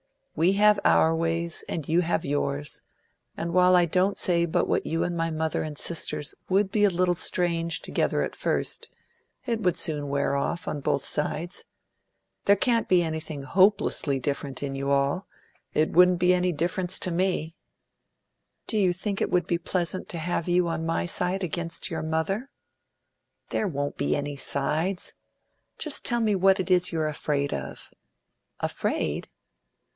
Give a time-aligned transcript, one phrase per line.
[0.35, 2.81] "We have our ways, and you have yours;
[3.37, 6.83] and while I don't say but what you and my mother and sisters would be
[6.83, 8.89] a little strange together at first,
[9.45, 11.65] it would soon wear off, on both sides.
[12.45, 16.19] There can't be anything hopelessly different in you all, and if there were it wouldn't
[16.19, 17.55] be any difference to me."
[18.65, 22.01] "Do you think it would be pleasant to have you on my side against your
[22.01, 22.49] mother?"
[23.49, 25.13] "There won't be any sides.
[25.77, 27.91] Tell me just what it is you're afraid of."
[28.59, 29.29] "Afraid?"